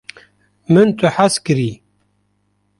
[0.73, 1.71] min tu hez kirî